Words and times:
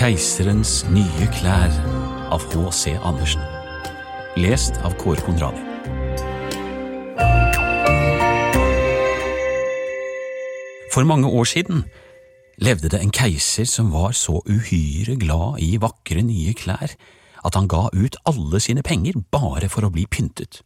Keiserens 0.00 0.78
nye 0.88 1.26
klær 1.28 1.74
av 2.32 2.46
H.C. 2.48 2.94
Andersen. 3.04 3.42
Lest 4.40 4.78
av 4.80 4.94
Kåre 4.96 5.20
Konradi. 5.20 5.60
For 10.94 11.04
mange 11.04 11.28
år 11.28 11.44
siden 11.52 11.84
levde 12.64 12.88
det 12.94 13.02
en 13.02 13.12
keiser 13.12 13.68
som 13.68 13.92
var 13.92 14.16
så 14.16 14.40
uhyre 14.48 15.18
glad 15.20 15.60
i 15.60 15.74
vakre 15.84 16.24
nye 16.24 16.56
klær 16.56 16.96
at 17.44 17.60
han 17.60 17.68
ga 17.68 17.90
ut 17.92 18.16
alle 18.24 18.64
sine 18.64 18.80
penger 18.80 19.20
bare 19.28 19.68
for 19.68 19.84
å 19.84 19.92
bli 19.92 20.08
pyntet. 20.08 20.62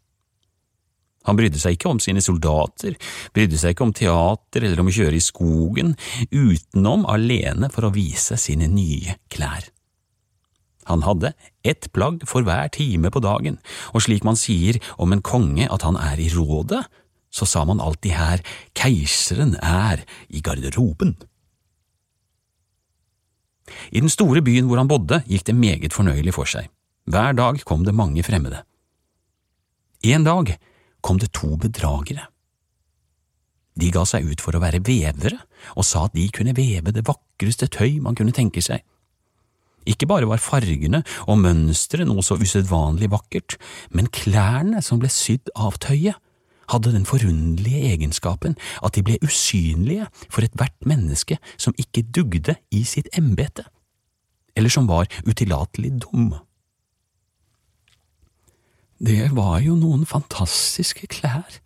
Han 1.25 1.39
brydde 1.39 1.61
seg 1.61 1.77
ikke 1.77 1.93
om 1.93 2.01
sine 2.03 2.23
soldater, 2.25 2.97
brydde 3.37 3.61
seg 3.61 3.75
ikke 3.75 3.87
om 3.87 3.95
teater 3.97 4.67
eller 4.67 4.83
om 4.83 4.91
å 4.91 4.95
kjøre 4.95 5.17
i 5.17 5.25
skogen, 5.25 5.95
utenom 6.31 7.07
alene 7.11 7.71
for 7.73 7.89
å 7.89 7.95
vise 7.95 8.37
sine 8.41 8.69
nye 8.71 9.17
klær. 9.33 9.71
Han 10.85 11.05
hadde 11.07 11.33
ett 11.65 11.89
plagg 11.97 12.27
for 12.29 12.45
hver 12.45 12.69
time 12.75 13.09
på 13.13 13.23
dagen, 13.25 13.57
og 13.97 14.05
slik 14.05 14.25
man 14.27 14.37
sier 14.37 14.77
om 15.01 15.15
en 15.15 15.25
konge 15.25 15.69
at 15.73 15.87
han 15.87 15.97
er 15.97 16.21
i 16.21 16.29
rådet, 16.33 16.83
så 17.35 17.49
sa 17.49 17.65
man 17.67 17.81
alltid 17.83 18.15
her 18.15 18.43
keiseren 18.77 19.57
er 19.65 20.05
i 20.29 20.45
garderoben. 20.45 21.17
I 23.91 24.03
den 24.05 24.13
store 24.13 24.45
byen 24.45 24.69
hvor 24.69 24.79
han 24.79 24.91
bodde, 24.91 25.23
gikk 25.27 25.49
det 25.49 25.57
meget 25.57 25.97
fornøyelig 25.97 26.37
for 26.37 26.49
seg. 26.49 26.69
Hver 27.09 27.33
dag 27.37 27.59
kom 27.65 27.85
det 27.89 27.97
mange 27.97 28.23
fremmede. 28.25 28.63
En 30.05 30.25
dag 30.25 30.53
kom 31.05 31.21
det 31.21 31.35
to 31.37 31.55
bedragere. 31.61 32.31
De 33.75 33.91
ga 33.91 34.05
seg 34.07 34.27
ut 34.31 34.43
for 34.43 34.55
å 34.55 34.63
være 34.63 34.83
vevere 34.87 35.41
og 35.75 35.87
sa 35.87 36.07
at 36.07 36.15
de 36.15 36.29
kunne 36.33 36.55
veve 36.57 36.95
det 36.95 37.05
vakreste 37.07 37.69
tøy 37.75 37.99
man 38.03 38.17
kunne 38.19 38.35
tenke 38.35 38.63
seg. 38.63 38.85
Ikke 39.85 40.09
bare 40.09 40.29
var 40.31 40.41
fargene 40.41 41.03
og 41.27 41.41
mønsteret 41.43 42.09
noe 42.09 42.25
så 42.25 42.39
usedvanlig 42.41 43.11
vakkert, 43.13 43.59
men 43.93 44.09
klærne 44.09 44.81
som 44.85 45.03
ble 45.03 45.11
sydd 45.13 45.53
av 45.53 45.77
tøyet, 45.83 46.17
hadde 46.73 46.95
den 46.95 47.05
forunderlige 47.05 47.91
egenskapen 47.91 48.55
at 48.81 48.97
de 48.97 49.03
ble 49.05 49.19
usynlige 49.21 50.07
for 50.33 50.47
ethvert 50.47 50.87
menneske 50.89 51.37
som 51.61 51.77
ikke 51.77 52.07
dugde 52.09 52.55
i 52.73 52.81
sitt 52.89 53.11
embete, 53.19 53.67
eller 54.57 54.73
som 54.73 54.89
var 54.89 55.11
utillatelig 55.29 55.93
dum. 56.07 56.31
Det 58.99 59.31
var 59.35 59.61
jo 59.65 59.75
noen 59.79 60.05
fantastiske 60.07 61.09
klær, 61.11 61.59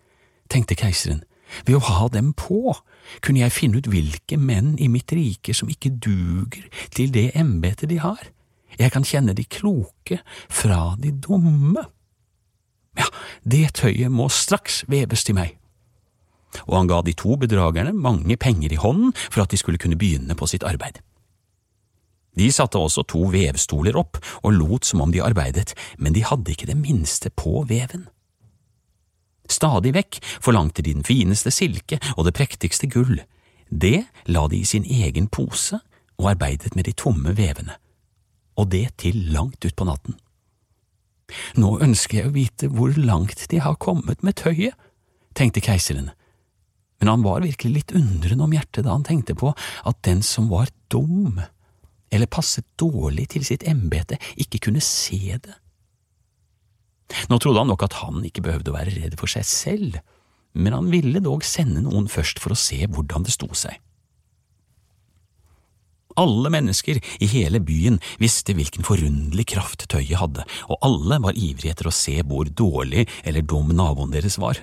tenkte 0.49 0.77
keiseren. 0.79 1.25
Ved 1.65 1.79
å 1.79 1.85
ha 1.85 2.09
dem 2.13 2.33
på 2.37 2.75
kunne 3.25 3.41
jeg 3.41 3.55
finne 3.55 3.81
ut 3.81 3.89
hvilke 3.89 4.37
menn 4.41 4.75
i 4.81 4.89
mitt 4.93 5.13
rike 5.17 5.55
som 5.57 5.71
ikke 5.73 5.95
duger 5.97 6.67
til 6.95 7.13
det 7.15 7.31
embetet 7.39 7.89
de 7.93 8.01
har. 8.03 8.21
Jeg 8.79 8.93
kan 8.93 9.07
kjenne 9.07 9.35
de 9.35 9.47
kloke 9.49 10.21
fra 10.49 10.95
de 11.01 11.13
dumme. 11.13 11.87
Ja, 12.99 13.09
det 13.45 13.79
tøyet 13.81 14.13
må 14.13 14.29
straks 14.33 14.83
veves 14.91 15.25
til 15.25 15.39
meg. 15.39 15.57
Og 16.67 16.77
han 16.79 16.89
ga 16.91 17.01
de 17.05 17.15
to 17.17 17.37
bedragerne 17.41 17.93
mange 17.97 18.37
penger 18.41 18.73
i 18.73 18.81
hånden 18.81 19.13
for 19.17 19.45
at 19.45 19.53
de 19.53 19.61
skulle 19.61 19.81
kunne 19.81 19.99
begynne 20.01 20.37
på 20.37 20.49
sitt 20.49 20.65
arbeid. 20.65 21.01
De 22.39 22.51
satte 22.55 22.79
også 22.79 23.03
to 23.11 23.25
vevstoler 23.33 23.97
opp 23.99 24.21
og 24.43 24.55
lot 24.55 24.87
som 24.87 25.03
om 25.03 25.13
de 25.15 25.23
arbeidet, 25.25 25.75
men 25.99 26.15
de 26.15 26.27
hadde 26.27 26.55
ikke 26.55 26.69
det 26.71 26.79
minste 26.79 27.33
på 27.35 27.65
veven. 27.69 28.07
Stadig 29.49 29.95
vekk 29.97 30.21
forlangte 30.45 30.85
de 30.85 30.95
den 30.95 31.07
fineste 31.09 31.51
silke 31.55 31.99
og 32.17 32.27
det 32.29 32.37
prektigste 32.37 32.91
gull. 32.93 33.23
Det 33.69 34.05
la 34.29 34.47
de 34.49 34.61
i 34.61 34.69
sin 34.69 34.85
egen 34.85 35.29
pose 35.33 35.81
og 36.19 36.31
arbeidet 36.35 36.75
med 36.77 36.89
de 36.89 36.95
tomme 36.97 37.35
vevene, 37.37 37.75
og 38.59 38.71
det 38.75 38.87
til 39.01 39.19
langt 39.33 39.65
utpå 39.65 39.87
natten. 39.89 40.19
Nå 41.61 41.77
ønsker 41.85 42.21
jeg 42.21 42.31
å 42.31 42.37
vite 42.37 42.71
hvor 42.73 42.95
langt 42.97 43.49
de 43.53 43.61
har 43.61 43.77
kommet 43.81 44.23
med 44.25 44.39
tøyet, 44.41 44.77
tenkte 45.37 45.63
keiseren, 45.65 46.11
men 46.99 47.11
han 47.13 47.23
var 47.23 47.45
virkelig 47.45 47.75
litt 47.75 47.95
undrende 47.95 48.45
om 48.45 48.55
hjertet 48.57 48.85
da 48.87 48.97
han 48.97 49.07
tenkte 49.07 49.37
på 49.39 49.53
at 49.87 50.01
den 50.07 50.25
som 50.27 50.49
var 50.51 50.73
dum, 50.91 51.39
eller 52.11 52.31
passet 52.31 52.67
dårlig 52.81 53.29
til 53.35 53.47
sitt 53.47 53.67
embete, 53.69 54.19
ikke 54.41 54.63
kunne 54.69 54.83
se 54.85 55.39
det. 55.43 55.57
Nå 57.29 57.39
trodde 57.41 57.63
han 57.63 57.71
nok 57.73 57.87
at 57.87 57.99
han 58.03 58.23
ikke 58.27 58.45
behøvde 58.45 58.73
å 58.73 58.77
være 58.77 58.97
redd 58.99 59.19
for 59.21 59.31
seg 59.33 59.47
selv, 59.49 59.99
men 60.59 60.75
han 60.77 60.89
ville 60.93 61.23
dog 61.25 61.45
sende 61.47 61.83
noen 61.85 62.09
først 62.11 62.41
for 62.43 62.53
å 62.53 62.59
se 62.59 62.83
hvordan 62.85 63.25
det 63.25 63.35
sto 63.37 63.49
seg. 63.57 63.77
Alle 66.19 66.51
mennesker 66.51 66.99
i 67.23 67.29
hele 67.31 67.61
byen 67.63 68.01
visste 68.19 68.57
hvilken 68.59 68.87
forunderlig 68.87 69.47
kraft 69.55 69.87
tøyet 69.93 70.19
hadde, 70.19 70.45
og 70.67 70.81
alle 70.83 71.21
var 71.23 71.39
ivrige 71.39 71.77
etter 71.77 71.91
å 71.91 71.95
se 71.95 72.17
hvor 72.27 72.51
dårlig 72.51 73.07
eller 73.23 73.47
dum 73.47 73.71
naboen 73.71 74.11
deres 74.15 74.39
var. 74.43 74.59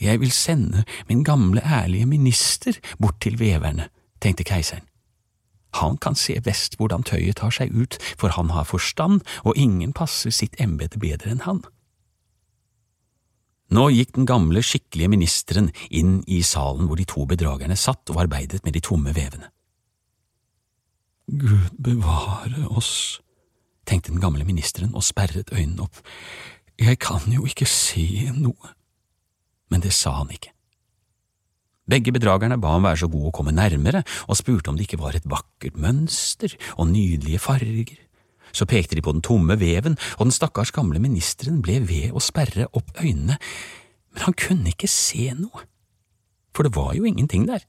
Jeg 0.00 0.20
vil 0.22 0.32
sende 0.32 0.84
min 1.08 1.24
gamle, 1.26 1.60
ærlige 1.60 2.06
minister 2.06 2.78
bort 3.02 3.18
til 3.20 3.36
veverne, 3.40 3.90
tenkte 4.22 4.46
keiseren. 4.46 4.86
Han 5.80 5.96
kan 6.02 6.16
se 6.18 6.38
best 6.40 6.78
hvordan 6.80 7.04
tøyet 7.06 7.40
tar 7.40 7.54
seg 7.54 7.74
ut, 7.74 7.98
for 8.18 8.34
han 8.36 8.52
har 8.54 8.68
forstand, 8.68 9.22
og 9.44 9.56
ingen 9.56 9.92
passer 9.96 10.34
sitt 10.34 10.56
embete 10.62 11.00
bedre 11.02 11.32
enn 11.34 11.44
han. 11.46 11.64
Nå 13.74 13.88
gikk 13.90 14.14
den 14.14 14.28
gamle, 14.30 14.62
skikkelige 14.62 15.10
ministeren 15.10 15.72
inn 15.90 16.20
i 16.30 16.38
salen 16.46 16.86
hvor 16.86 17.00
de 17.00 17.06
to 17.08 17.26
bedragerne 17.26 17.76
satt 17.78 18.14
og 18.14 18.22
arbeidet 18.26 18.62
med 18.64 18.76
de 18.76 18.82
tomme 18.84 19.14
vevene. 19.16 19.50
Gud 21.26 21.74
bevare 21.82 22.68
oss, 22.70 23.18
tenkte 23.86 24.12
den 24.14 24.22
gamle 24.22 24.46
ministeren 24.46 24.94
og 24.94 25.02
sperret 25.02 25.50
øynene 25.50 25.88
opp, 25.88 25.98
jeg 26.78 27.00
kan 27.02 27.24
jo 27.32 27.46
ikke 27.48 27.66
se 27.66 28.30
noe. 28.36 28.74
Men 29.72 29.82
det 29.82 29.94
sa 29.96 30.12
han 30.20 30.30
ikke. 30.30 30.52
Begge 31.86 32.10
bedragerne 32.12 32.58
ba 32.58 32.72
ham 32.74 32.86
være 32.86 33.04
så 33.04 33.08
god 33.10 33.28
å 33.28 33.34
komme 33.34 33.54
nærmere 33.54 34.02
og 34.26 34.38
spurte 34.38 34.72
om 34.72 34.78
det 34.78 34.88
ikke 34.88 34.98
var 34.98 35.14
et 35.14 35.28
vakkert 35.30 35.78
mønster 35.78 36.56
og 36.74 36.90
nydelige 36.90 37.42
farger. 37.42 37.94
Så 38.50 38.66
pekte 38.66 38.96
de 38.98 39.04
på 39.04 39.12
den 39.14 39.22
tomme 39.22 39.54
veven, 39.60 39.98
og 40.18 40.26
den 40.26 40.34
stakkars 40.34 40.72
gamle 40.74 40.98
ministeren 41.02 41.60
ble 41.62 41.78
ved 41.86 42.16
å 42.16 42.22
sperre 42.22 42.66
opp 42.72 42.90
øynene, 42.98 43.38
men 44.14 44.24
han 44.24 44.34
kunne 44.38 44.72
ikke 44.72 44.90
se 44.90 45.28
noe, 45.36 45.66
for 46.56 46.66
det 46.66 46.74
var 46.74 46.94
jo 46.96 47.04
ingenting 47.06 47.44
der. 47.46 47.66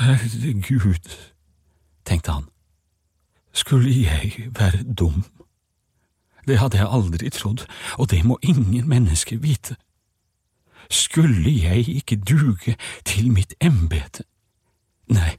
Herregud, 0.00 1.08
tenkte 2.04 2.34
han, 2.34 2.48
skulle 3.54 3.92
jeg 3.94 4.50
være 4.58 4.82
dum? 4.82 5.22
Det 6.46 6.58
hadde 6.58 6.82
jeg 6.82 6.90
aldri 6.90 7.30
trodd, 7.30 7.64
og 7.96 8.10
det 8.10 8.24
må 8.26 8.36
ingen 8.42 8.88
mennesker 8.90 9.38
vite 9.42 9.78
skulle 10.90 11.52
jeg 11.62 11.88
ikke 11.88 12.16
duge 12.16 12.76
til 13.04 13.32
mitt 13.32 13.54
embete? 13.60 14.24
Nei, 15.12 15.36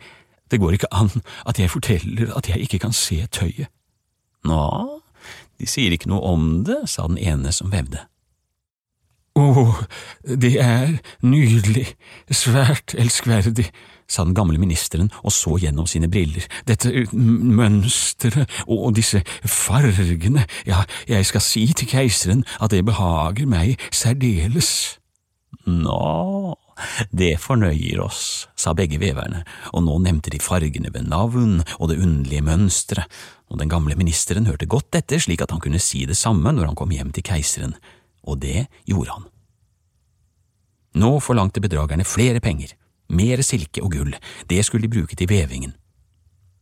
det 0.52 0.60
går 0.60 0.78
ikke 0.78 0.94
an 0.96 1.12
at 1.46 1.60
jeg 1.60 1.72
forteller 1.72 2.34
at 2.38 2.50
jeg 2.50 2.60
ikke 2.64 2.80
kan 2.80 2.94
se 2.96 3.26
tøyet. 3.32 3.68
Nå, 4.48 4.62
de 5.60 5.68
sier 5.68 5.92
ikke 5.92 6.10
noe 6.12 6.24
om 6.24 6.46
det, 6.68 6.86
sa 6.90 7.08
den 7.10 7.20
ene 7.20 7.52
som 7.52 7.72
vevde. 7.74 8.06
Å, 9.38 9.68
det 10.26 10.56
er 10.62 10.98
nydelig, 11.22 11.92
svært 12.34 12.96
elskverdig, 12.98 13.68
sa 14.10 14.24
den 14.26 14.34
gamle 14.38 14.58
ministeren 14.58 15.12
og 15.20 15.34
så 15.36 15.58
gjennom 15.62 15.86
sine 15.90 16.10
briller, 16.10 16.48
dette 16.66 17.06
mønsteret 17.14 18.50
og 18.66 18.96
disse 18.98 19.22
fargene, 19.44 20.48
ja, 20.66 20.86
jeg 21.10 21.28
skal 21.30 21.44
si 21.44 21.68
til 21.78 21.92
keiseren 21.92 22.46
at 22.58 22.74
det 22.74 22.86
behager 22.88 23.50
meg 23.50 23.76
særdeles. 23.92 24.97
Nå, 25.68 26.56
det 27.12 27.34
fornøyer 27.44 28.00
oss, 28.04 28.48
sa 28.56 28.74
begge 28.78 29.00
veverne, 29.02 29.44
og 29.76 29.84
nå 29.84 29.98
nevnte 30.04 30.32
de 30.32 30.40
fargene 30.44 30.92
ved 30.94 31.10
navn 31.12 31.62
og 31.78 31.90
det 31.92 32.00
underlige 32.04 32.46
mønsteret, 32.46 33.08
og 33.48 33.60
den 33.62 33.72
gamle 33.72 33.96
ministeren 34.00 34.48
hørte 34.48 34.68
godt 34.68 34.96
etter 35.00 35.22
slik 35.24 35.44
at 35.44 35.52
han 35.52 35.64
kunne 35.64 35.82
si 35.84 36.06
det 36.08 36.18
samme 36.20 36.52
når 36.52 36.70
han 36.72 36.80
kom 36.80 36.92
hjem 36.92 37.12
til 37.16 37.26
keiseren, 37.28 37.76
og 38.28 38.42
det 38.44 38.68
gjorde 38.88 39.16
han. 39.16 39.28
Nå 40.98 41.12
forlangte 41.24 41.64
bedragerne 41.64 42.08
flere 42.08 42.42
penger, 42.44 42.74
mer 43.08 43.44
silke 43.46 43.84
og 43.84 43.94
gull, 43.96 44.16
det 44.50 44.64
skulle 44.66 44.88
de 44.88 44.96
bruke 44.96 45.16
til 45.16 45.30
vevingen. 45.32 45.76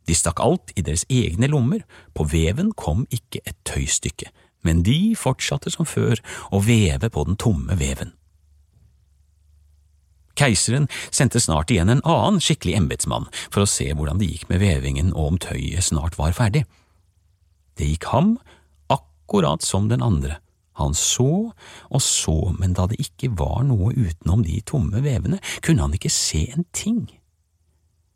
De 0.05 0.13
stakk 0.13 0.41
alt 0.43 0.73
i 0.77 0.83
deres 0.85 1.05
egne 1.09 1.49
lommer, 1.49 1.81
på 2.13 2.27
veven 2.29 2.71
kom 2.77 3.07
ikke 3.13 3.41
et 3.45 3.57
tøystykke, 3.65 4.29
men 4.65 4.83
de 4.85 5.15
fortsatte 5.17 5.73
som 5.73 5.89
før 5.89 6.21
å 6.53 6.61
veve 6.61 7.09
på 7.09 7.25
den 7.25 7.37
tomme 7.41 7.77
veven. 7.79 8.13
Keiseren 10.39 10.87
sendte 11.09 11.39
snart 11.39 11.71
igjen 11.71 11.91
en 11.91 12.03
annen 12.03 12.41
skikkelig 12.43 12.77
embetsmann 12.79 13.29
for 13.47 13.63
å 13.63 13.69
se 13.69 13.87
hvordan 13.91 14.19
det 14.21 14.31
gikk 14.31 14.49
med 14.51 14.63
vevingen 14.63 15.13
og 15.15 15.33
om 15.33 15.41
tøyet 15.41 15.87
snart 15.87 16.17
var 16.19 16.35
ferdig. 16.37 16.65
Det 17.79 17.87
gikk 17.89 18.09
ham 18.11 18.35
akkurat 18.91 19.63
som 19.65 19.89
den 19.91 20.03
andre. 20.05 20.39
Han 20.75 20.95
så 20.97 21.51
og 21.87 22.01
så, 22.03 22.35
men 22.59 22.75
da 22.75 22.87
det 22.91 22.99
ikke 22.99 23.31
var 23.39 23.63
noe 23.67 23.93
utenom 23.95 24.43
de 24.43 24.59
tomme 24.67 24.99
vevene, 25.03 25.39
kunne 25.63 25.87
han 25.87 25.95
ikke 25.95 26.11
se 26.11 26.45
en 26.51 26.67
ting. 26.75 27.05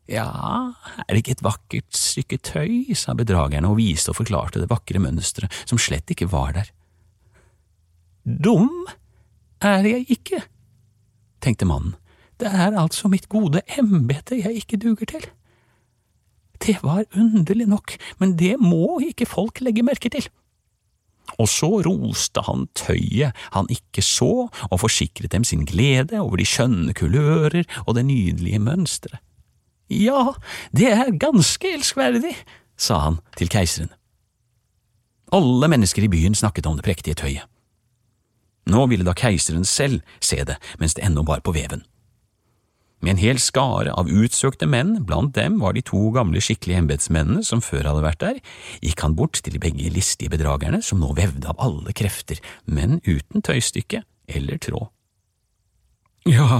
Ja, 0.09 0.73
er 1.05 1.13
det 1.13 1.21
ikke 1.21 1.35
et 1.37 1.45
vakkert 1.45 1.95
stykke 1.95 2.39
tøy, 2.41 2.95
sa 2.97 3.13
bedragerne 3.15 3.69
og 3.69 3.77
viste 3.77 4.11
og 4.11 4.17
forklarte 4.17 4.61
det 4.61 4.71
vakre 4.71 5.01
mønsteret 5.01 5.53
som 5.69 5.79
slett 5.79 6.09
ikke 6.09 6.27
var 6.31 6.55
der. 6.57 6.71
Dum 8.25 8.87
er 9.63 9.85
jeg 9.85 10.07
ikke, 10.17 10.41
tenkte 11.43 11.67
mannen, 11.69 11.93
det 12.39 12.47
er 12.47 12.77
altså 12.79 13.11
mitt 13.11 13.27
gode 13.29 13.61
embete 13.77 14.39
jeg 14.39 14.63
ikke 14.63 14.79
duger 14.79 15.09
til. 15.09 15.25
Det 16.59 16.77
var 16.83 17.05
underlig 17.15 17.67
nok, 17.67 17.95
men 18.19 18.35
det 18.39 18.57
må 18.59 18.99
ikke 19.03 19.27
folk 19.29 19.61
legge 19.63 19.83
merke 19.83 20.11
til. 20.11 20.27
Og 21.39 21.47
så 21.51 21.69
roste 21.85 22.41
han 22.47 22.65
tøyet 22.75 23.37
han 23.53 23.69
ikke 23.71 24.01
så, 24.03 24.47
og 24.49 24.79
forsikret 24.81 25.31
dem 25.31 25.43
sin 25.43 25.65
glede 25.67 26.19
over 26.19 26.39
de 26.39 26.47
skjønne 26.47 26.95
kulører 26.97 27.63
og 27.85 27.95
det 27.95 28.05
nydelige 28.09 28.59
mønsteret. 28.59 29.21
Ja, 29.89 30.33
det 30.75 30.91
er 30.93 31.15
ganske 31.17 31.71
elskverdig, 31.73 32.35
sa 32.77 32.99
han 33.07 33.21
til 33.37 33.49
keiseren. 33.49 33.89
Alle 35.33 35.69
mennesker 35.69 36.05
i 36.05 36.09
byen 36.11 36.35
snakket 36.37 36.67
om 36.69 36.77
det 36.77 36.85
prektige 36.85 37.17
tøyet. 37.17 37.45
Nå 38.69 38.85
ville 38.89 39.05
da 39.05 39.15
keiseren 39.17 39.65
selv 39.65 40.03
se 40.21 40.43
det 40.45 40.59
mens 40.81 40.93
det 40.93 41.05
ennå 41.05 41.23
var 41.25 41.41
på 41.41 41.53
veven. 41.55 41.81
Med 42.99 43.13
en 43.13 43.21
hel 43.21 43.39
skare 43.39 43.93
av 43.95 44.09
utsøkte 44.11 44.67
menn, 44.67 44.97
blant 45.07 45.31
dem 45.37 45.59
var 45.61 45.75
de 45.75 45.83
to 45.87 46.09
gamle 46.15 46.41
skikkelige 46.43 46.81
embetsmennene 46.83 47.45
som 47.47 47.63
før 47.63 47.87
hadde 47.87 48.03
vært 48.03 48.23
der, 48.25 48.39
gikk 48.83 49.05
han 49.05 49.15
bort 49.15 49.39
til 49.39 49.55
de 49.55 49.61
begge 49.63 49.91
listige 49.95 50.31
bedragerne 50.33 50.81
som 50.83 50.99
nå 50.99 51.13
vevde 51.15 51.47
av 51.47 51.59
alle 51.63 51.95
krefter, 51.95 52.41
men 52.67 52.99
uten 53.07 53.45
tøystykke 53.45 54.03
eller 54.27 54.59
tråd. 54.59 54.89
Ja, 56.27 56.59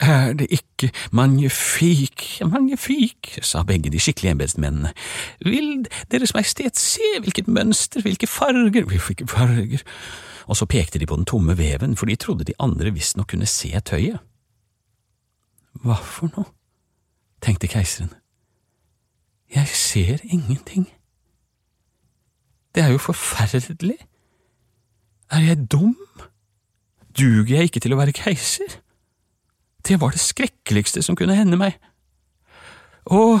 er 0.00 0.32
det 0.34 0.46
ikke 0.50 0.88
magnifik, 1.12 2.40
magnifik, 2.48 3.36
sa 3.44 3.60
begge 3.62 3.92
de 3.92 4.00
skikkelige 4.00 4.32
embetsmennene. 4.32 4.94
Vil 5.44 5.84
Deres 6.10 6.32
Majestet 6.34 6.80
se 6.80 7.20
hvilket 7.20 7.50
mønster, 7.52 8.02
hvilke 8.02 8.26
farger, 8.30 8.88
hvilke 8.88 9.28
farger… 9.28 9.84
Og 10.46 10.56
så 10.56 10.66
pekte 10.70 11.00
de 11.02 11.06
på 11.10 11.16
den 11.18 11.26
tomme 11.26 11.56
veven, 11.58 11.96
for 11.98 12.06
de 12.06 12.14
trodde 12.16 12.46
de 12.46 12.54
andre 12.62 12.92
visstnok 12.94 13.32
kunne 13.32 13.48
se 13.50 13.74
tøyet. 13.82 14.22
Hva 15.84 15.98
for 16.02 16.32
noe? 16.36 16.48
tenkte 17.42 17.68
keiseren. 17.68 18.10
Jeg 19.54 19.68
ser 19.68 20.18
ingenting. 20.24 20.88
Det 22.74 22.82
er 22.82 22.88
jo 22.88 22.98
forferdelig. 22.98 23.98
Er 25.30 25.38
jeg 25.38 25.70
dum? 25.72 25.96
Duger 27.18 27.56
jeg 27.56 27.70
ikke 27.70 27.80
til 27.80 27.94
å 27.94 28.00
være 28.00 28.16
keiser? 28.16 28.80
Det 29.86 30.00
var 30.00 30.10
det 30.10 30.20
skrekkeligste 30.20 31.02
som 31.02 31.16
kunne 31.16 31.36
hende 31.38 31.58
meg. 31.60 31.78
Å, 33.06 33.38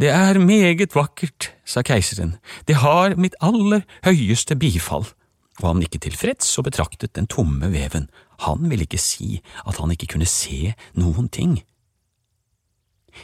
det 0.00 0.12
er 0.12 0.38
meget 0.38 0.94
vakkert, 0.94 1.54
sa 1.64 1.80
keiseren, 1.82 2.36
det 2.68 2.76
har 2.82 3.16
mitt 3.16 3.34
aller 3.40 3.86
høyeste 4.04 4.56
bifall. 4.60 5.06
Og 5.60 5.68
han 5.68 5.82
ikke 5.84 6.00
tilfreds 6.00 6.48
og 6.58 6.66
betraktet 6.70 7.12
den 7.18 7.28
tomme 7.30 7.68
veven, 7.74 8.08
han 8.46 8.64
ville 8.70 8.86
ikke 8.88 9.00
si 9.00 9.36
at 9.66 9.78
han 9.78 9.92
ikke 9.94 10.14
kunne 10.14 10.28
se 10.28 10.72
noen 10.98 11.28
ting. 11.32 11.60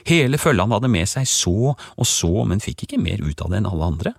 Hele 0.06 0.38
følget 0.38 0.66
han 0.66 0.74
hadde 0.76 0.92
med 0.92 1.08
seg 1.08 1.28
så 1.30 1.72
og 1.72 2.06
så, 2.06 2.32
men 2.44 2.60
fikk 2.62 2.84
ikke 2.84 3.00
mer 3.00 3.22
ut 3.24 3.40
av 3.40 3.50
det 3.50 3.62
enn 3.62 3.70
alle 3.70 3.92
andre. 3.94 4.14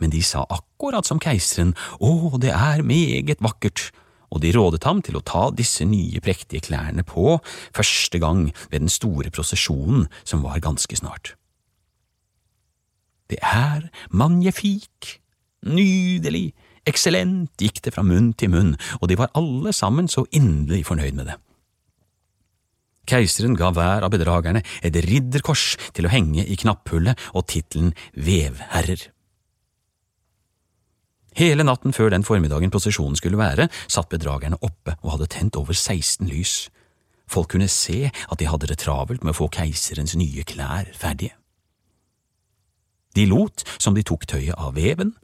Men 0.00 0.12
de 0.14 0.22
sa 0.24 0.46
akkurat 0.48 1.04
som 1.06 1.20
keiseren, 1.20 1.74
å, 2.00 2.32
det 2.40 2.54
er 2.56 2.80
meget 2.86 3.42
vakkert, 3.44 3.90
og 4.30 4.40
de 4.40 4.52
rådet 4.54 4.86
ham 4.86 5.02
til 5.04 5.18
å 5.18 5.24
ta 5.26 5.48
disse 5.52 5.84
nye 5.84 6.22
prektige 6.24 6.64
klærne 6.70 7.04
på 7.04 7.36
første 7.76 8.20
gang 8.22 8.46
ved 8.70 8.86
den 8.86 8.92
store 8.92 9.32
prosesjonen 9.34 10.06
som 10.22 10.46
var 10.46 10.62
ganske 10.64 10.96
snart. 10.96 11.34
Det 13.30 13.38
er 13.44 13.90
magnifik, 14.10 15.20
nydelig, 15.66 16.54
eksellent, 16.88 17.52
gikk 17.60 17.82
det 17.84 17.94
fra 17.94 18.04
munn 18.06 18.32
til 18.38 18.52
munn, 18.52 18.74
og 19.00 19.08
de 19.10 19.18
var 19.20 19.32
alle 19.38 19.72
sammen 19.76 20.08
så 20.08 20.26
inderlig 20.30 20.86
fornøyd 20.88 21.16
med 21.18 21.32
det. 21.32 21.38
Keiseren 23.10 23.56
ga 23.58 23.72
hver 23.74 24.04
av 24.06 24.12
bedragerne 24.12 24.62
et 24.86 24.96
ridderkors 25.06 25.74
til 25.96 26.06
å 26.06 26.12
henge 26.12 26.44
i 26.46 26.58
knapphullet 26.60 27.18
og 27.34 27.48
tittelen 27.50 27.94
Vevherrer. 28.14 29.08
Hele 31.38 31.64
natten 31.64 31.94
før 31.94 32.10
den 32.12 32.26
formiddagen 32.26 32.72
prosesjonen 32.74 33.16
skulle 33.18 33.38
være, 33.38 33.68
satt 33.88 34.10
bedragerne 34.10 34.58
oppe 34.66 34.96
og 35.00 35.14
hadde 35.14 35.30
tent 35.30 35.58
over 35.58 35.76
16 35.76 36.26
lys. 36.28 36.68
Folk 37.30 37.52
kunne 37.54 37.70
se 37.70 38.10
at 38.10 38.38
de 38.40 38.48
hadde 38.50 38.70
det 38.70 38.80
travelt 38.82 39.22
med 39.22 39.34
å 39.34 39.38
få 39.38 39.50
keiserens 39.54 40.16
nye 40.18 40.44
klær 40.46 40.90
ferdige. 40.98 41.36
De 43.14 43.26
lot 43.26 43.62
som 43.78 43.94
de 43.94 44.04
tok 44.06 44.26
tøyet 44.30 44.58
av 44.58 44.74
veven, 44.78 45.14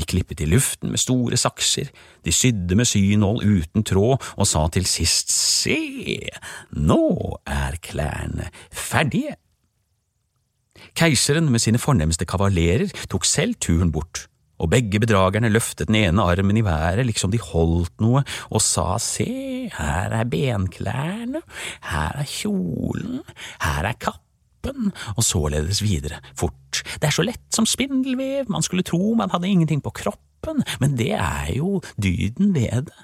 de 0.00 0.08
klippet 0.08 0.40
i 0.40 0.48
luften 0.48 0.92
med 0.92 1.02
store 1.02 1.36
sakser, 1.40 1.90
de 2.24 2.32
sydde 2.32 2.78
med 2.78 2.88
synål 2.88 3.44
uten 3.44 3.84
tråd 3.86 4.16
og 4.36 4.48
sa 4.48 4.64
til 4.72 4.88
sist 4.88 5.32
se, 5.34 5.76
nå 6.72 7.04
er 7.44 7.76
klærne 7.84 8.48
ferdige. 8.72 9.36
Keiseren 10.96 11.50
med 11.52 11.60
sine 11.60 11.80
fornemste 11.80 12.24
kavalerer 12.28 12.88
tok 13.12 13.28
selv 13.28 13.58
turen 13.60 13.92
bort 13.92 14.26
og 14.60 14.68
begge 14.72 15.00
bedragerne 15.00 15.48
løftet 15.52 15.88
den 15.88 15.96
ene 15.96 16.24
armen 16.24 16.58
i 16.60 16.64
været 16.64 17.04
liksom 17.08 17.32
de 17.32 17.40
holdt 17.40 17.94
noe, 18.04 18.20
og 18.52 18.60
sa 18.60 18.98
se, 19.00 19.70
her 19.72 20.16
er 20.16 20.26
benklærne, 20.28 21.40
her 21.88 22.18
er 22.20 22.28
kjolen, 22.28 23.22
her 23.64 23.88
er 23.88 23.96
kappen, 23.96 24.29
og 25.16 25.24
således 25.24 25.82
videre, 25.82 26.20
fort. 26.36 26.82
Det 27.00 27.08
er 27.08 27.14
så 27.14 27.24
lett 27.26 27.54
som 27.54 27.66
spindelvev, 27.66 28.48
man 28.48 28.62
skulle 28.62 28.86
tro 28.86 29.14
man 29.14 29.30
hadde 29.30 29.48
ingenting 29.48 29.82
på 29.82 29.90
kroppen, 29.90 30.62
men 30.80 30.96
det 30.98 31.12
er 31.12 31.52
jo 31.56 31.80
dyden 32.02 32.54
ved 32.54 32.90
det. 32.90 33.00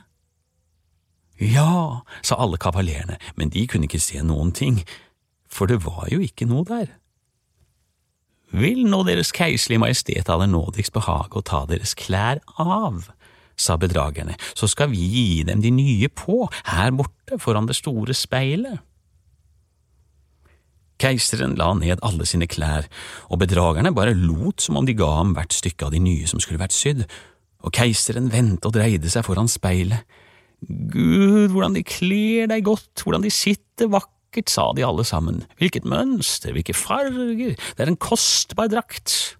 Ja, 1.40 2.00
sa 2.24 2.38
alle 2.40 2.56
kavalerene, 2.56 3.18
men 3.36 3.50
de 3.52 3.66
kunne 3.68 3.84
ikke 3.84 4.00
se 4.00 4.22
noen 4.24 4.52
ting, 4.56 4.80
for 5.48 5.68
det 5.68 5.82
var 5.84 6.08
jo 6.12 6.20
ikke 6.24 6.48
noe 6.48 6.64
der. 6.64 6.94
Vil 8.56 8.86
nå 8.88 9.02
Deres 9.04 9.34
Keiserlige 9.34 9.82
Majestet 9.82 10.30
aller 10.32 10.48
nådigst 10.48 10.94
behage 10.94 11.36
å 11.36 11.44
ta 11.44 11.64
deres 11.68 11.96
klær 11.98 12.40
av, 12.62 13.10
sa 13.56 13.76
bedragerne, 13.80 14.36
så 14.56 14.68
skal 14.70 14.92
vi 14.92 15.00
gi 15.00 15.42
dem 15.48 15.60
de 15.64 15.72
nye 15.74 16.08
på, 16.12 16.46
her 16.70 16.92
borte 16.96 17.40
foran 17.42 17.68
det 17.68 17.76
store 17.76 18.14
speilet. 18.16 18.80
Keiseren 21.02 21.56
la 21.60 21.72
ned 21.76 22.00
alle 22.06 22.24
sine 22.28 22.48
klær, 22.48 22.86
og 23.28 23.40
bedragerne 23.42 23.92
bare 23.96 24.16
lot 24.16 24.64
som 24.64 24.78
om 24.80 24.86
de 24.88 24.96
ga 24.96 25.10
ham 25.18 25.34
hvert 25.36 25.52
stykke 25.52 25.88
av 25.88 25.92
de 25.92 26.00
nye 26.00 26.28
som 26.28 26.40
skulle 26.40 26.62
vært 26.62 26.76
sydd, 26.76 27.04
og 27.66 27.74
keiseren 27.76 28.30
vendte 28.32 28.70
og 28.70 28.76
dreide 28.76 29.10
seg 29.12 29.26
foran 29.26 29.50
speilet. 29.50 30.06
Gud, 30.66 31.52
hvordan 31.52 31.76
de 31.76 31.84
kler 31.84 32.48
deg 32.48 32.64
godt, 32.64 33.04
hvordan 33.04 33.24
de 33.26 33.32
sitter 33.32 33.90
vakkert 33.92 34.50
sa 34.52 34.70
de 34.76 34.84
alle 34.84 35.04
sammen, 35.04 35.44
hvilket 35.60 35.88
mønster, 35.88 36.52
hvilke 36.52 36.76
farger, 36.76 37.56
det 37.56 37.82
er 37.82 37.92
en 37.92 38.00
kostbar 38.00 38.68
drakt. 38.72 39.36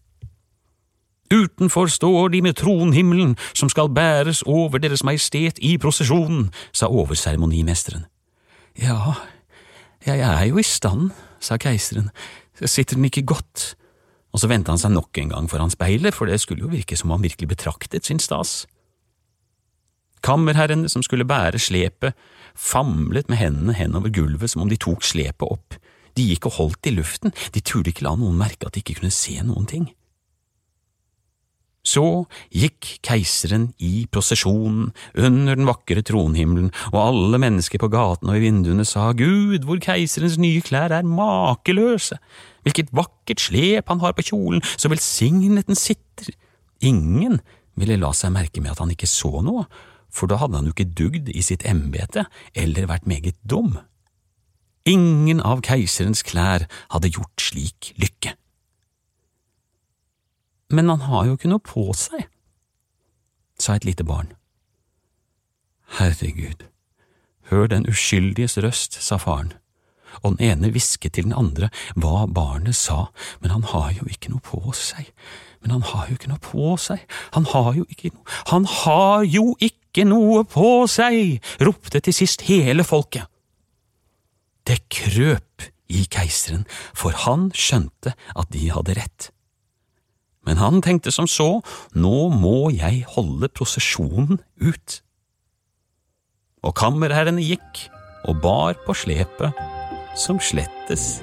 Utenfor 1.32 1.90
står 1.90 2.30
de 2.32 2.42
med 2.44 2.56
tronhimmelen 2.60 3.34
som 3.52 3.68
skal 3.72 3.90
bæres 3.90 4.44
over 4.46 4.78
Deres 4.78 5.02
Majestet 5.04 5.58
i 5.58 5.75
prosesjonen, 5.82 6.52
sa 6.72 6.86
overseremonimesteren. 6.86 8.06
Ja, 8.78 9.16
jeg 10.06 10.22
er 10.22 10.44
jo 10.46 10.60
i 10.60 10.66
stand, 10.66 11.10
sa 11.42 11.58
keiseren, 11.60 12.10
sitter 12.62 12.96
den 12.96 13.08
ikke 13.08 13.26
godt? 13.26 13.75
Og 14.34 14.42
så 14.42 14.50
vendte 14.50 14.72
han 14.72 14.80
seg 14.80 14.92
nok 14.92 15.16
en 15.18 15.32
gang 15.32 15.50
foran 15.50 15.72
speilet, 15.72 16.14
for 16.14 16.28
det 16.28 16.38
skulle 16.42 16.66
jo 16.66 16.72
virke 16.72 16.96
som 16.98 17.10
om 17.10 17.16
han 17.16 17.26
virkelig 17.26 17.48
betraktet 17.54 18.06
sin 18.06 18.20
stas. 18.20 18.66
Kammerherrene 20.26 20.90
som 20.92 21.04
skulle 21.04 21.26
bære 21.28 21.60
slepet, 21.62 22.16
famlet 22.56 23.30
med 23.32 23.40
hendene 23.40 23.76
henover 23.76 24.12
gulvet 24.12 24.52
som 24.52 24.64
om 24.64 24.70
de 24.70 24.78
tok 24.80 25.04
slepet 25.06 25.46
opp. 25.46 25.76
De 26.16 26.25
gikk 26.25 26.48
og 26.48 26.56
holdt 26.56 26.88
i 26.88 26.94
luften, 26.96 27.34
de 27.52 27.60
turde 27.60 27.92
ikke 27.92 28.06
la 28.06 28.14
noen 28.16 28.38
merke 28.40 28.68
at 28.68 28.76
de 28.76 28.82
ikke 28.84 29.00
kunne 29.00 29.14
se 29.14 29.36
noen 29.44 29.68
ting. 29.68 29.90
Så 31.87 32.26
gikk 32.50 32.97
keiseren 33.07 33.69
i 33.78 34.07
prosesjonen 34.11 34.90
under 35.14 35.55
den 35.55 35.69
vakre 35.69 36.02
tronhimmelen, 36.07 36.73
og 36.90 36.99
alle 37.02 37.40
mennesker 37.43 37.81
på 37.83 37.90
gaten 37.93 38.33
og 38.33 38.38
i 38.38 38.43
vinduene 38.43 38.87
sa 38.88 39.12
Gud, 39.16 39.62
hvor 39.69 39.78
keiserens 39.83 40.38
nye 40.43 40.64
klær 40.66 40.95
er 40.97 41.07
makeløse, 41.07 42.19
hvilket 42.66 42.90
vakkert 42.97 43.45
slep 43.47 43.93
han 43.93 44.02
har 44.02 44.16
på 44.16 44.26
kjolen, 44.33 44.64
så 44.75 44.90
velsignet 44.90 45.71
den 45.71 45.78
sitter. 45.78 46.33
Ingen 46.83 47.38
ville 47.78 47.99
la 48.00 48.11
seg 48.16 48.35
merke 48.35 48.62
med 48.62 48.75
at 48.75 48.83
han 48.83 48.90
ikke 48.93 49.09
så 49.11 49.38
noe, 49.47 49.69
for 50.11 50.31
da 50.31 50.40
hadde 50.40 50.59
han 50.59 50.66
jo 50.69 50.75
ikke 50.75 50.95
dugd 50.97 51.31
i 51.31 51.45
sitt 51.45 51.66
embete 51.69 52.25
eller 52.57 52.88
vært 52.90 53.07
meget 53.07 53.38
dum. 53.47 53.76
Ingen 54.87 55.43
av 55.43 55.62
keiserens 55.66 56.23
klær 56.26 56.66
hadde 56.95 57.11
gjort 57.14 57.43
slik 57.43 57.93
lykke. 58.00 58.37
Men 60.70 60.88
han 60.88 61.04
har 61.06 61.26
jo 61.26 61.37
ikke 61.37 61.50
noe 61.50 61.62
på 61.62 61.90
seg, 61.94 62.26
sa 63.58 63.76
et 63.76 63.87
lite 63.87 64.04
barn. 64.04 64.32
Herregud, 65.99 66.66
hør 67.50 67.70
den 67.70 67.87
uskyldiges 67.88 68.58
røst, 68.58 68.99
sa 69.02 69.18
faren, 69.23 69.52
og 70.23 70.37
den 70.37 70.50
ene 70.50 70.73
hvisket 70.75 71.14
til 71.14 71.28
den 71.28 71.37
andre 71.37 71.70
hva 71.94 72.25
barnet 72.26 72.76
sa, 72.76 73.06
men 73.40 73.54
han 73.54 73.66
har 73.70 73.92
jo 73.94 74.08
ikke 74.11 74.32
noe 74.32 74.42
på 74.42 74.75
seg, 74.75 75.12
men 75.62 75.76
han 75.76 75.87
har 75.87 76.11
jo 76.11 76.18
ikke 76.18 76.32
noe 76.32 76.42
på 76.42 76.75
seg, 76.80 77.06
han 77.37 77.46
har 77.52 77.73
jo 77.78 77.87
ikke 77.87 78.11
noe, 78.11 78.26
han 78.50 78.66
har 78.70 79.25
jo 79.30 79.46
ikke 79.62 80.06
noe 80.08 80.42
på 80.50 80.73
seg, 80.90 81.38
ropte 81.62 82.02
til 82.02 82.16
sist 82.16 82.46
hele 82.50 82.85
folket. 82.87 83.30
Det 84.66 84.82
krøp 84.90 85.68
i 85.94 86.02
keiseren, 86.11 86.66
for 86.94 87.14
han 87.26 87.52
skjønte 87.54 88.16
at 88.35 88.50
de 88.50 88.66
hadde 88.75 88.99
rett. 88.99 89.30
Men 90.46 90.60
han 90.62 90.82
tenkte 90.84 91.12
som 91.14 91.26
så, 91.30 91.60
nå 91.94 92.28
må 92.32 92.70
jeg 92.74 93.04
holde 93.16 93.50
prosesjonen 93.50 94.40
ut. 94.62 95.00
Og 96.66 96.74
kammerherrene 96.78 97.44
gikk 97.44 97.86
og 98.26 98.40
bar 98.42 98.78
på 98.86 98.94
slepet, 98.96 99.54
som 100.16 100.38
slettes 100.42 101.16